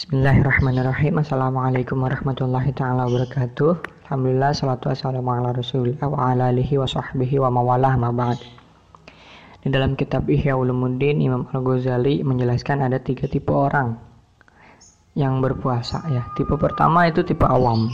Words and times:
Bismillahirrahmanirrahim. 0.00 1.20
Assalamualaikum 1.20 2.00
warahmatullahi 2.00 2.72
ta'ala 2.72 3.04
wabarakatuh. 3.04 3.84
Alhamdulillah 4.08 4.56
salatu 4.56 4.88
wassalamu 4.88 5.28
ala 5.28 5.52
rasulillah 5.52 6.08
wa 6.08 6.32
ala 6.32 6.48
alihi 6.48 6.80
wa 6.80 6.88
sahbihi 6.88 7.36
wa 7.36 7.52
mawalah 7.52 8.00
ma 8.00 8.08
ba'd. 8.08 8.40
Di 9.60 9.68
dalam 9.68 10.00
kitab 10.00 10.24
Ihya 10.24 10.56
Ulumuddin 10.56 11.20
Imam 11.20 11.44
Al-Ghazali 11.52 12.24
menjelaskan 12.24 12.80
ada 12.88 12.96
tiga 12.96 13.28
tipe 13.28 13.52
orang 13.52 14.00
yang 15.12 15.44
berpuasa 15.44 16.08
ya. 16.08 16.32
Tipe 16.32 16.56
pertama 16.56 17.04
itu 17.04 17.20
tipe 17.20 17.44
awam. 17.44 17.92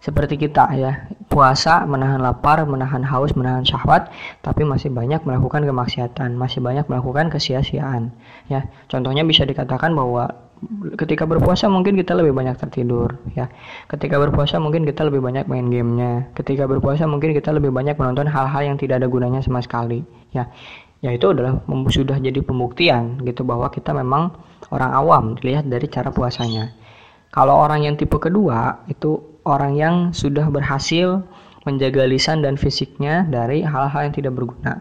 Seperti 0.00 0.40
kita 0.40 0.72
ya. 0.72 1.04
Puasa 1.28 1.84
menahan 1.84 2.24
lapar 2.24 2.64
menahan 2.64 3.04
haus 3.04 3.36
menahan 3.36 3.60
syahwat 3.60 4.08
tapi 4.40 4.64
masih 4.64 4.88
banyak 4.88 5.20
melakukan 5.28 5.68
kemaksiatan 5.68 6.32
masih 6.32 6.64
banyak 6.64 6.88
melakukan 6.88 7.28
kesia-siaan 7.28 8.08
ya. 8.48 8.64
Contohnya 8.88 9.20
bisa 9.20 9.44
dikatakan 9.44 9.92
bahwa 9.92 10.45
ketika 10.96 11.28
berpuasa 11.28 11.68
mungkin 11.68 11.94
kita 11.94 12.16
lebih 12.16 12.32
banyak 12.32 12.56
tertidur 12.56 13.20
ya. 13.36 13.48
Ketika 13.86 14.16
berpuasa 14.16 14.56
mungkin 14.56 14.88
kita 14.88 15.06
lebih 15.06 15.20
banyak 15.20 15.44
main 15.46 15.68
gamenya. 15.68 16.32
Ketika 16.32 16.64
berpuasa 16.64 17.04
mungkin 17.04 17.36
kita 17.36 17.52
lebih 17.52 17.70
banyak 17.70 17.96
menonton 18.00 18.26
hal-hal 18.26 18.62
yang 18.64 18.76
tidak 18.80 19.04
ada 19.04 19.08
gunanya 19.08 19.44
sama 19.44 19.60
sekali 19.60 20.02
ya. 20.32 20.48
Ya 21.04 21.12
itu 21.12 21.28
adalah 21.28 21.60
sudah 21.92 22.16
jadi 22.16 22.40
pembuktian 22.40 23.20
gitu 23.22 23.44
bahwa 23.44 23.68
kita 23.68 23.92
memang 23.92 24.32
orang 24.72 24.90
awam 24.96 25.24
dilihat 25.36 25.68
dari 25.68 25.86
cara 25.92 26.08
puasanya. 26.08 26.72
Kalau 27.30 27.52
orang 27.60 27.84
yang 27.84 27.94
tipe 28.00 28.16
kedua 28.16 28.80
itu 28.88 29.20
orang 29.44 29.76
yang 29.76 29.94
sudah 30.16 30.48
berhasil 30.48 31.20
menjaga 31.68 32.08
lisan 32.08 32.40
dan 32.40 32.56
fisiknya 32.56 33.28
dari 33.28 33.60
hal-hal 33.60 34.08
yang 34.08 34.14
tidak 34.14 34.32
berguna. 34.38 34.80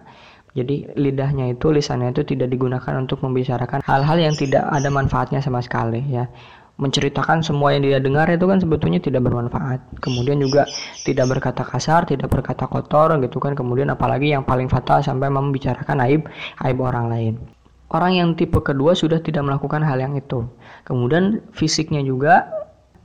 Jadi 0.56 0.88
lidahnya 0.96 1.52
itu, 1.52 1.68
lisannya 1.68 2.16
itu 2.16 2.24
tidak 2.24 2.48
digunakan 2.48 2.96
untuk 2.96 3.20
membicarakan 3.28 3.84
hal-hal 3.84 4.18
yang 4.18 4.36
tidak 4.40 4.64
ada 4.72 4.88
manfaatnya 4.88 5.44
sama 5.44 5.60
sekali 5.60 6.00
ya. 6.08 6.32
Menceritakan 6.76 7.40
semua 7.40 7.72
yang 7.72 7.88
dia 7.88 8.00
dengar 8.04 8.28
itu 8.32 8.48
kan 8.48 8.60
sebetulnya 8.60 9.00
tidak 9.00 9.24
bermanfaat. 9.28 9.80
Kemudian 10.00 10.40
juga 10.40 10.68
tidak 11.08 11.32
berkata 11.32 11.64
kasar, 11.64 12.04
tidak 12.08 12.32
berkata 12.32 12.68
kotor 12.68 13.16
gitu 13.20 13.40
kan. 13.40 13.56
Kemudian 13.56 13.92
apalagi 13.92 14.32
yang 14.32 14.44
paling 14.44 14.68
fatal 14.68 15.00
sampai 15.04 15.32
membicarakan 15.32 16.04
aib 16.08 16.28
aib 16.64 16.78
orang 16.80 17.08
lain. 17.08 17.34
Orang 17.92 18.16
yang 18.16 18.36
tipe 18.36 18.60
kedua 18.60 18.92
sudah 18.92 19.24
tidak 19.24 19.48
melakukan 19.48 19.84
hal 19.88 20.00
yang 20.04 20.20
itu. 20.20 20.44
Kemudian 20.84 21.48
fisiknya 21.56 22.04
juga 22.04 22.48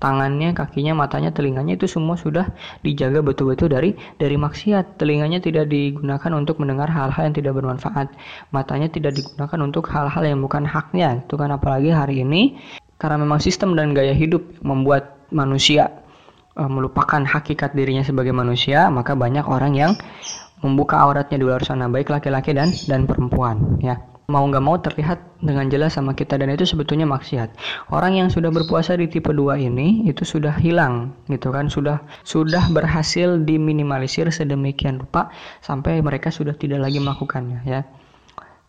tangannya, 0.00 0.56
kakinya, 0.56 0.96
matanya, 0.96 1.30
telinganya 1.30 1.76
itu 1.76 1.86
semua 1.86 2.16
sudah 2.16 2.48
dijaga 2.80 3.20
betul-betul 3.20 3.68
dari 3.70 3.94
dari 4.16 4.34
maksiat. 4.40 4.96
Telinganya 4.96 5.38
tidak 5.38 5.68
digunakan 5.68 6.32
untuk 6.34 6.58
mendengar 6.58 6.88
hal-hal 6.88 7.30
yang 7.30 7.36
tidak 7.36 7.52
bermanfaat. 7.60 8.10
Matanya 8.50 8.88
tidak 8.88 9.14
digunakan 9.14 9.58
untuk 9.60 9.86
hal-hal 9.92 10.24
yang 10.24 10.40
bukan 10.40 10.64
haknya. 10.64 11.22
Itu 11.22 11.36
kan 11.36 11.52
apalagi 11.52 11.92
hari 11.92 12.24
ini 12.24 12.56
karena 12.96 13.20
memang 13.20 13.38
sistem 13.38 13.76
dan 13.76 13.92
gaya 13.92 14.16
hidup 14.16 14.60
membuat 14.64 15.20
manusia 15.30 16.00
uh, 16.56 16.68
melupakan 16.68 17.22
hakikat 17.22 17.76
dirinya 17.76 18.02
sebagai 18.02 18.34
manusia, 18.34 18.90
maka 18.90 19.14
banyak 19.14 19.46
orang 19.46 19.72
yang 19.76 19.92
membuka 20.60 21.00
auratnya 21.00 21.40
di 21.40 21.44
luar 21.44 21.64
sana, 21.64 21.88
baik 21.88 22.12
laki-laki 22.12 22.52
dan 22.52 22.68
dan 22.88 23.08
perempuan, 23.08 23.80
ya 23.80 23.96
mau 24.30 24.46
nggak 24.46 24.62
mau 24.62 24.78
terlihat 24.78 25.42
dengan 25.42 25.66
jelas 25.66 25.98
sama 25.98 26.14
kita 26.14 26.38
dan 26.38 26.54
itu 26.54 26.62
sebetulnya 26.62 27.04
maksiat. 27.10 27.58
Orang 27.90 28.14
yang 28.14 28.30
sudah 28.30 28.54
berpuasa 28.54 28.94
di 28.94 29.10
tipe 29.10 29.34
2 29.34 29.58
ini 29.58 30.06
itu 30.06 30.22
sudah 30.22 30.54
hilang 30.54 31.18
gitu 31.26 31.50
kan, 31.50 31.66
sudah 31.66 31.98
sudah 32.22 32.70
berhasil 32.70 33.42
diminimalisir 33.42 34.30
sedemikian 34.30 35.02
rupa 35.02 35.34
sampai 35.60 35.98
mereka 35.98 36.30
sudah 36.30 36.54
tidak 36.54 36.86
lagi 36.86 37.02
melakukannya 37.02 37.66
ya. 37.66 37.82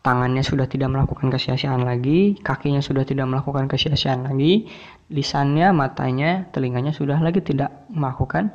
Tangannya 0.02 0.42
sudah 0.42 0.66
tidak 0.66 0.90
melakukan 0.90 1.30
kesia-siaan 1.30 1.86
lagi, 1.86 2.34
kakinya 2.42 2.82
sudah 2.82 3.06
tidak 3.06 3.30
melakukan 3.30 3.70
kesia-siaan 3.70 4.26
lagi, 4.26 4.66
lisannya, 5.14 5.70
matanya, 5.78 6.50
telinganya 6.50 6.90
sudah 6.90 7.22
lagi 7.22 7.46
tidak 7.46 7.86
melakukan 7.94 8.50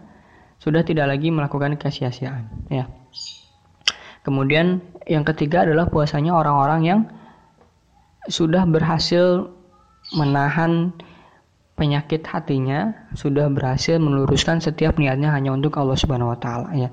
sudah 0.56 0.82
tidak 0.82 1.06
lagi 1.12 1.28
melakukan 1.28 1.76
kesia-siaan 1.76 2.48
ya. 2.72 2.88
Kemudian 4.26 4.82
yang 5.06 5.22
ketiga 5.22 5.62
adalah 5.62 5.86
puasanya 5.86 6.34
orang-orang 6.34 6.80
yang 6.82 7.00
sudah 8.26 8.66
berhasil 8.66 9.54
menahan 10.18 10.90
penyakit 11.78 12.26
hatinya, 12.26 13.06
sudah 13.14 13.46
berhasil 13.46 14.02
meluruskan 14.02 14.58
setiap 14.58 14.98
niatnya 14.98 15.30
hanya 15.30 15.54
untuk 15.54 15.78
Allah 15.78 15.94
Subhanahu 15.94 16.34
wa 16.34 16.38
taala 16.42 16.74
ya. 16.74 16.90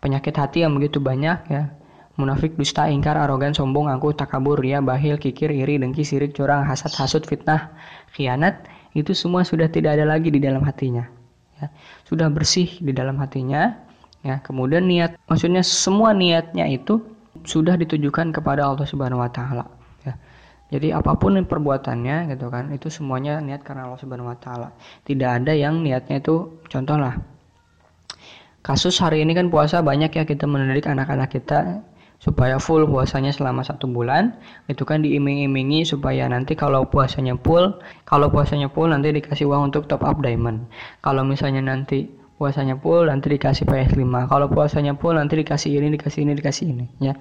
Penyakit 0.00 0.32
hati 0.32 0.64
yang 0.64 0.72
begitu 0.72 1.04
banyak 1.04 1.38
ya. 1.52 1.76
Munafik, 2.14 2.54
dusta, 2.54 2.86
ingkar, 2.86 3.18
arogan, 3.18 3.58
sombong, 3.58 3.90
angkuh, 3.90 4.14
takabur, 4.14 4.62
ya, 4.62 4.78
bahil, 4.78 5.18
kikir, 5.18 5.50
iri, 5.50 5.82
dengki, 5.82 6.06
sirik, 6.06 6.30
curang, 6.30 6.62
hasad, 6.62 6.94
hasut, 6.94 7.26
fitnah, 7.26 7.74
khianat, 8.14 8.70
itu 8.94 9.10
semua 9.18 9.42
sudah 9.42 9.66
tidak 9.66 9.98
ada 9.98 10.06
lagi 10.06 10.30
di 10.30 10.38
dalam 10.38 10.62
hatinya. 10.62 11.10
Ya. 11.58 11.74
Sudah 12.06 12.30
bersih 12.30 12.70
di 12.78 12.94
dalam 12.94 13.18
hatinya, 13.18 13.74
ya 14.24 14.40
kemudian 14.40 14.88
niat 14.88 15.20
maksudnya 15.28 15.60
semua 15.60 16.16
niatnya 16.16 16.64
itu 16.66 17.04
sudah 17.44 17.76
ditujukan 17.76 18.32
kepada 18.32 18.64
Allah 18.64 18.88
Subhanahu 18.88 19.20
wa 19.20 19.28
taala 19.28 19.68
ya. 20.02 20.16
Jadi 20.72 20.90
apa 20.96 21.14
pun 21.14 21.36
perbuatannya 21.36 22.32
gitu 22.32 22.48
kan 22.48 22.72
itu 22.72 22.88
semuanya 22.88 23.38
niat 23.38 23.60
karena 23.62 23.86
Allah 23.86 24.00
Subhanahu 24.00 24.32
wa 24.32 24.38
taala. 24.40 24.72
Tidak 25.04 25.28
ada 25.44 25.52
yang 25.52 25.84
niatnya 25.84 26.24
itu 26.24 26.64
contoh 26.72 26.96
lah 26.96 27.14
kasus 28.64 28.96
hari 28.96 29.20
ini 29.20 29.36
kan 29.36 29.52
puasa 29.52 29.84
banyak 29.84 30.08
ya 30.16 30.24
kita 30.24 30.48
mendidik 30.48 30.88
anak-anak 30.88 31.28
kita 31.36 31.84
supaya 32.16 32.56
full 32.56 32.88
puasanya 32.88 33.28
selama 33.28 33.60
satu 33.60 33.84
bulan 33.84 34.32
itu 34.72 34.88
kan 34.88 35.04
diiming-imingi 35.04 35.84
supaya 35.84 36.24
nanti 36.24 36.56
kalau 36.56 36.88
puasanya 36.88 37.36
full 37.44 37.76
kalau 38.08 38.32
puasanya 38.32 38.72
full 38.72 38.88
nanti 38.88 39.12
dikasih 39.12 39.44
uang 39.44 39.68
untuk 39.68 39.84
top 39.84 40.00
up 40.00 40.16
diamond. 40.24 40.64
Kalau 41.04 41.20
misalnya 41.20 41.60
nanti 41.60 42.08
puasanya 42.34 42.74
full 42.82 43.06
nanti 43.06 43.30
dikasih 43.30 43.62
PS5 43.62 44.26
kalau 44.26 44.50
puasanya 44.50 44.98
full 44.98 45.14
nanti 45.14 45.38
dikasih 45.38 45.78
ini 45.78 45.94
dikasih 45.94 46.26
ini 46.26 46.32
dikasih 46.34 46.64
ini 46.66 46.86
ya. 46.98 47.14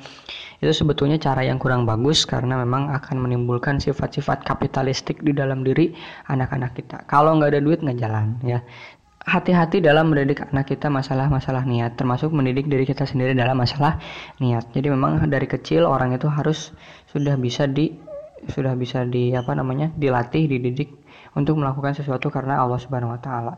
Itu 0.58 0.74
sebetulnya 0.74 1.20
cara 1.20 1.44
yang 1.46 1.62
kurang 1.62 1.84
bagus 1.86 2.26
karena 2.26 2.58
memang 2.58 2.90
akan 2.90 3.20
menimbulkan 3.22 3.78
sifat-sifat 3.78 4.48
kapitalistik 4.48 5.22
di 5.22 5.36
dalam 5.36 5.62
diri 5.62 5.94
anak-anak 6.32 6.72
kita. 6.74 6.98
Kalau 7.06 7.38
nggak 7.38 7.54
ada 7.54 7.62
duit 7.62 7.80
nggak 7.84 8.00
jalan 8.00 8.42
ya. 8.42 8.64
Hati-hati 9.24 9.80
dalam 9.80 10.12
mendidik 10.12 10.44
anak 10.52 10.68
kita 10.68 10.92
masalah-masalah 10.92 11.64
niat 11.64 11.96
termasuk 11.96 12.36
mendidik 12.36 12.68
diri 12.68 12.84
kita 12.84 13.08
sendiri 13.08 13.32
dalam 13.32 13.56
masalah 13.56 14.02
niat. 14.44 14.68
Jadi 14.76 14.92
memang 14.92 15.22
dari 15.30 15.48
kecil 15.48 15.88
orang 15.88 16.12
itu 16.12 16.28
harus 16.28 16.76
sudah 17.08 17.40
bisa 17.40 17.70
di 17.70 17.96
sudah 18.44 18.76
bisa 18.76 19.08
di 19.08 19.32
apa 19.32 19.56
namanya 19.56 19.88
dilatih 19.96 20.52
dididik 20.52 20.92
untuk 21.40 21.56
melakukan 21.56 21.96
sesuatu 21.96 22.28
karena 22.28 22.60
Allah 22.60 22.76
Subhanahu 22.76 23.16
wa 23.16 23.22
taala 23.24 23.56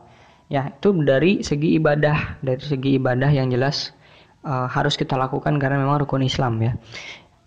ya 0.52 0.70
itu 0.70 0.94
dari 1.02 1.42
segi 1.42 1.78
ibadah 1.82 2.42
dari 2.46 2.62
segi 2.62 3.02
ibadah 3.02 3.30
yang 3.34 3.50
jelas 3.50 3.92
uh, 4.46 4.70
harus 4.70 4.94
kita 4.94 5.18
lakukan 5.18 5.58
karena 5.58 5.82
memang 5.82 6.06
rukun 6.06 6.22
Islam 6.22 6.62
ya 6.62 6.74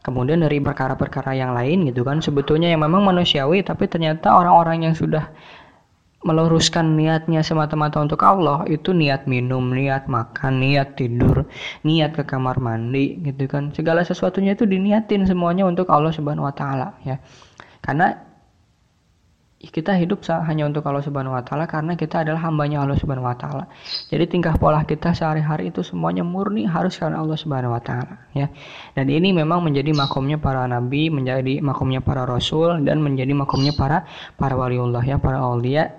kemudian 0.03 0.43
dari 0.43 0.59
perkara-perkara 0.59 1.37
yang 1.39 1.55
lain 1.55 1.87
gitu 1.87 2.03
kan 2.03 2.19
sebetulnya 2.19 2.71
yang 2.71 2.83
memang 2.83 3.07
manusiawi 3.07 3.63
tapi 3.63 3.87
ternyata 3.87 4.35
orang-orang 4.35 4.91
yang 4.91 4.95
sudah 4.95 5.31
meluruskan 6.27 6.99
niatnya 6.99 7.47
semata-mata 7.47 8.03
untuk 8.03 8.19
Allah 8.27 8.67
itu 8.67 8.91
niat 8.91 9.31
minum, 9.31 9.71
niat 9.71 10.11
makan, 10.11 10.59
niat 10.59 10.99
tidur, 10.99 11.47
niat 11.87 12.19
ke 12.19 12.27
kamar 12.27 12.59
mandi 12.59 13.23
gitu 13.23 13.47
kan. 13.47 13.71
Segala 13.71 14.03
sesuatunya 14.03 14.59
itu 14.59 14.67
diniatin 14.67 15.31
semuanya 15.31 15.63
untuk 15.63 15.87
Allah 15.95 16.11
Subhanahu 16.11 16.51
wa 16.51 16.55
taala 16.55 16.99
ya. 17.07 17.23
Karena 17.79 18.19
kita 19.59 19.91
hidup 19.99 20.23
hanya 20.47 20.71
untuk 20.71 20.87
Allah 20.87 21.03
Subhanahu 21.03 21.35
wa 21.35 21.43
taala 21.43 21.67
karena 21.67 21.99
kita 21.99 22.23
adalah 22.23 22.47
hambanya 22.47 22.87
Allah 22.87 22.95
Subhanahu 22.95 23.27
wa 23.27 23.35
taala. 23.35 23.67
Jadi 24.07 24.31
tingkah 24.31 24.55
pola 24.55 24.87
kita 24.87 25.11
sehari-hari 25.11 25.75
itu 25.75 25.83
semuanya 25.83 26.23
murni 26.23 26.63
harus 26.63 26.95
karena 26.95 27.19
Allah 27.19 27.35
Subhanahu 27.35 27.75
wa 27.75 27.83
taala 27.83 28.23
ya. 28.39 28.47
Dan 28.95 29.11
ini 29.11 29.35
memang 29.35 29.67
menjadi 29.67 29.91
makomnya 29.91 30.39
para 30.39 30.63
nabi, 30.71 31.11
menjadi 31.11 31.59
makomnya 31.59 31.99
para 31.99 32.23
rasul 32.23 32.79
dan 32.87 33.03
menjadi 33.03 33.35
makomnya 33.35 33.75
para 33.75 34.07
para 34.39 34.55
waliullah 34.55 35.03
ya, 35.03 35.19
para 35.19 35.43
aulia. 35.43 35.91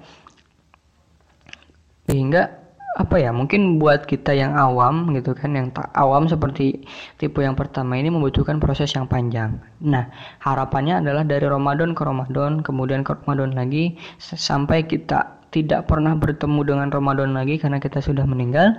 Sehingga 2.08 2.59
apa 3.00 3.16
ya 3.16 3.32
mungkin 3.32 3.80
buat 3.80 4.04
kita 4.04 4.36
yang 4.36 4.60
awam 4.60 5.16
gitu 5.16 5.32
kan 5.32 5.56
yang 5.56 5.72
tak 5.72 5.88
awam 5.96 6.28
seperti 6.28 6.84
tipe 7.16 7.40
yang 7.40 7.56
pertama 7.56 7.96
ini 7.96 8.12
membutuhkan 8.12 8.60
proses 8.60 8.92
yang 8.92 9.08
panjang. 9.08 9.56
Nah 9.80 10.12
harapannya 10.44 11.00
adalah 11.00 11.24
dari 11.24 11.48
Ramadan 11.48 11.96
ke 11.96 12.04
Ramadan 12.04 12.60
kemudian 12.60 13.08
ke 13.08 13.16
Ramadan 13.24 13.56
lagi 13.56 13.96
sampai 14.20 14.84
kita 14.84 15.40
tidak 15.56 15.88
pernah 15.88 16.12
bertemu 16.20 16.60
dengan 16.68 16.88
Ramadan 16.92 17.32
lagi 17.32 17.56
karena 17.56 17.80
kita 17.80 18.04
sudah 18.04 18.28
meninggal 18.28 18.76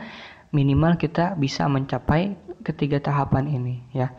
minimal 0.52 1.00
kita 1.00 1.34
bisa 1.40 1.64
mencapai 1.64 2.37
ketiga 2.61 3.00
tahapan 3.00 3.49
ini 3.49 3.81
ya 3.96 4.12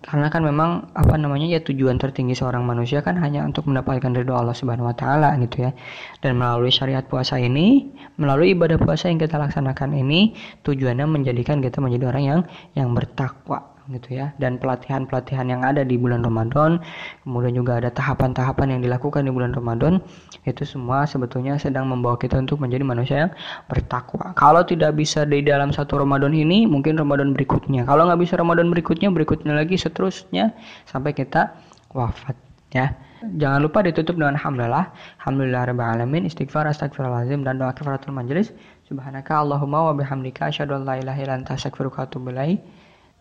karena 0.00 0.32
kan 0.32 0.40
memang 0.40 0.88
apa 0.96 1.12
namanya 1.20 1.44
ya 1.44 1.60
tujuan 1.60 2.00
tertinggi 2.00 2.32
seorang 2.32 2.64
manusia 2.64 3.04
kan 3.04 3.20
hanya 3.20 3.44
untuk 3.44 3.68
mendapatkan 3.68 4.16
ridho 4.16 4.32
Allah 4.32 4.56
Subhanahu 4.56 4.88
wa 4.88 4.96
taala 4.96 5.36
gitu 5.44 5.68
ya. 5.68 5.76
Dan 6.24 6.40
melalui 6.40 6.72
syariat 6.72 7.04
puasa 7.04 7.36
ini, 7.36 7.92
melalui 8.16 8.56
ibadah 8.56 8.80
puasa 8.80 9.12
yang 9.12 9.20
kita 9.20 9.36
laksanakan 9.36 9.92
ini 9.92 10.32
tujuannya 10.64 11.04
menjadikan 11.04 11.60
kita 11.60 11.84
menjadi 11.84 12.16
orang 12.16 12.24
yang 12.24 12.40
yang 12.72 12.88
bertakwa 12.96 13.79
gitu 13.92 14.18
ya 14.18 14.32
dan 14.38 14.56
pelatihan-pelatihan 14.56 15.50
yang 15.50 15.62
ada 15.66 15.82
di 15.82 15.98
bulan 15.98 16.22
Ramadan 16.22 16.78
kemudian 17.26 17.54
juga 17.58 17.82
ada 17.82 17.90
tahapan-tahapan 17.90 18.78
yang 18.78 18.80
dilakukan 18.86 19.26
di 19.26 19.32
bulan 19.34 19.50
Ramadan 19.50 19.98
itu 20.46 20.62
semua 20.62 21.04
sebetulnya 21.04 21.58
sedang 21.58 21.90
membawa 21.90 22.16
kita 22.16 22.38
untuk 22.38 22.62
menjadi 22.62 22.84
manusia 22.86 23.16
yang 23.28 23.32
bertakwa 23.66 24.32
kalau 24.38 24.62
tidak 24.62 24.94
bisa 24.94 25.26
di 25.26 25.42
dalam 25.42 25.74
satu 25.74 26.00
Ramadan 26.00 26.32
ini 26.32 26.64
mungkin 26.64 26.96
Ramadan 26.96 27.34
berikutnya 27.34 27.84
kalau 27.84 28.06
nggak 28.06 28.20
bisa 28.22 28.38
Ramadan 28.38 28.70
berikutnya 28.70 29.10
berikutnya 29.10 29.52
lagi 29.52 29.74
seterusnya 29.76 30.54
sampai 30.86 31.12
kita 31.12 31.54
wafat 31.92 32.38
ya 32.70 32.94
Jangan 33.20 33.60
lupa 33.60 33.84
ditutup 33.84 34.16
dengan 34.16 34.32
hamdalah. 34.32 34.96
Alhamdulillah 35.20 35.68
rabbil 35.68 35.84
alamin. 35.84 36.24
Istighfar 36.24 36.64
astagfirullahalazim 36.64 37.44
dan 37.44 37.60
doa 37.60 37.76
kafaratul 37.76 38.16
majelis. 38.16 38.56
Subhanaka 38.88 39.44
Allahumma 39.44 39.84
wa 39.84 39.92
bihamdika 39.92 40.48
asyhadu 40.48 40.80
an 40.80 40.88
la 40.88 40.96
ilaha 40.96 41.20
illa 41.20 41.36
anta 41.36 41.52
astaghfiruka 41.52 42.00
wa 42.00 42.04
atubu 42.08 42.32
ilaik. 42.32 42.64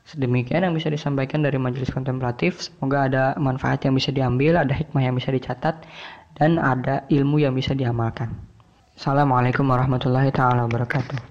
Sedemikian 0.09 0.65
yang 0.65 0.73
bisa 0.73 0.89
disampaikan 0.89 1.45
dari 1.45 1.61
majelis 1.61 1.93
kontemplatif. 1.93 2.57
Semoga 2.57 3.05
ada 3.05 3.23
manfaat 3.37 3.85
yang 3.85 3.93
bisa 3.93 4.09
diambil, 4.09 4.57
ada 4.57 4.73
hikmah 4.73 5.05
yang 5.05 5.13
bisa 5.13 5.29
dicatat, 5.29 5.85
dan 6.33 6.57
ada 6.57 7.05
ilmu 7.13 7.37
yang 7.37 7.53
bisa 7.53 7.77
diamalkan. 7.77 8.33
Assalamualaikum 8.97 9.69
warahmatullahi 9.69 10.33
taala 10.33 10.65
wabarakatuh. 10.65 11.21